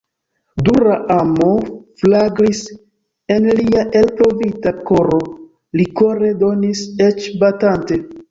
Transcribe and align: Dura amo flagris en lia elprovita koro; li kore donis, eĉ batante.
Dura 0.67 0.93
amo 1.15 1.49
flagris 2.03 2.61
en 3.35 3.45
lia 3.59 3.83
elprovita 4.01 4.73
koro; 4.89 5.19
li 5.81 5.85
kore 6.01 6.33
donis, 6.45 6.83
eĉ 7.09 7.29
batante. 7.45 8.03